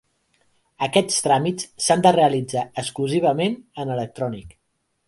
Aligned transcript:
Aquests 0.85 1.19
tràmits 1.27 1.69
s'han 1.89 2.03
de 2.09 2.15
realitzar 2.17 2.65
exclusivament 2.85 3.61
en 3.85 3.97
electrònic. 3.99 4.63